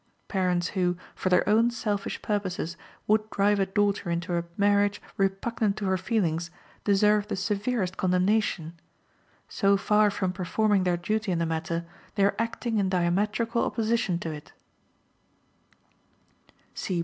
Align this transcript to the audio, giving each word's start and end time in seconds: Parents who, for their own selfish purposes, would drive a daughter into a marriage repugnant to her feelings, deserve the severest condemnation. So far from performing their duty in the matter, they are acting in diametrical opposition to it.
Parents 0.27 0.69
who, 0.69 0.97
for 1.13 1.29
their 1.29 1.47
own 1.47 1.69
selfish 1.69 2.23
purposes, 2.23 2.75
would 3.05 3.29
drive 3.29 3.59
a 3.59 3.67
daughter 3.67 4.09
into 4.09 4.35
a 4.35 4.43
marriage 4.57 4.99
repugnant 5.15 5.77
to 5.77 5.85
her 5.85 5.95
feelings, 5.95 6.49
deserve 6.83 7.27
the 7.27 7.35
severest 7.35 7.97
condemnation. 7.97 8.73
So 9.47 9.77
far 9.77 10.09
from 10.09 10.33
performing 10.33 10.85
their 10.85 10.97
duty 10.97 11.31
in 11.31 11.37
the 11.37 11.45
matter, 11.45 11.85
they 12.15 12.25
are 12.25 12.35
acting 12.39 12.79
in 12.79 12.89
diametrical 12.89 13.63
opposition 13.63 14.17
to 14.25 14.31
it. 14.31 14.53